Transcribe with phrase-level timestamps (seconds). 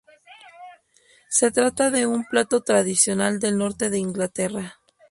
[1.29, 4.79] Se trata de un plato tradicional del norte de Inglaterra.